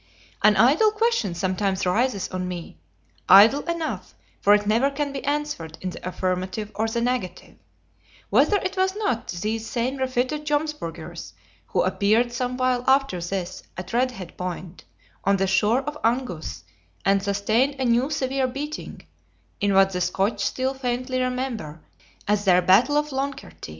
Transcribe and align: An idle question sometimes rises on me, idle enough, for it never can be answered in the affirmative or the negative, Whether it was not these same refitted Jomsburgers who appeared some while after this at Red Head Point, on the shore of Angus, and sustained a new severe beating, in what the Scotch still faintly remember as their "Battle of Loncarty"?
An 0.41 0.55
idle 0.57 0.89
question 0.91 1.35
sometimes 1.35 1.85
rises 1.85 2.27
on 2.29 2.47
me, 2.47 2.75
idle 3.29 3.61
enough, 3.69 4.15
for 4.41 4.55
it 4.55 4.65
never 4.65 4.89
can 4.89 5.13
be 5.13 5.23
answered 5.23 5.77
in 5.79 5.91
the 5.91 6.03
affirmative 6.09 6.71
or 6.73 6.87
the 6.87 7.01
negative, 7.01 7.55
Whether 8.31 8.57
it 8.57 8.75
was 8.75 8.95
not 8.95 9.27
these 9.27 9.67
same 9.67 9.97
refitted 9.97 10.43
Jomsburgers 10.43 11.33
who 11.67 11.83
appeared 11.83 12.33
some 12.33 12.57
while 12.57 12.83
after 12.87 13.21
this 13.21 13.61
at 13.77 13.93
Red 13.93 14.09
Head 14.09 14.35
Point, 14.37 14.85
on 15.23 15.37
the 15.37 15.45
shore 15.45 15.81
of 15.83 15.99
Angus, 16.03 16.63
and 17.05 17.21
sustained 17.21 17.75
a 17.79 17.85
new 17.85 18.09
severe 18.09 18.47
beating, 18.47 19.05
in 19.59 19.75
what 19.75 19.91
the 19.91 20.01
Scotch 20.01 20.43
still 20.43 20.73
faintly 20.73 21.21
remember 21.21 21.79
as 22.27 22.43
their 22.45 22.63
"Battle 22.63 22.97
of 22.97 23.11
Loncarty"? 23.11 23.69